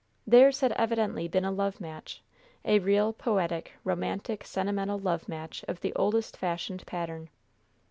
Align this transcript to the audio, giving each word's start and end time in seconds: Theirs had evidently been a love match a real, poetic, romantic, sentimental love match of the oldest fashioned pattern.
Theirs 0.25 0.61
had 0.61 0.71
evidently 0.71 1.27
been 1.27 1.45
a 1.45 1.51
love 1.51 1.79
match 1.79 2.23
a 2.65 2.79
real, 2.79 3.13
poetic, 3.13 3.73
romantic, 3.83 4.43
sentimental 4.45 4.97
love 4.97 5.29
match 5.29 5.63
of 5.67 5.79
the 5.81 5.93
oldest 5.93 6.37
fashioned 6.37 6.83
pattern. 6.87 7.29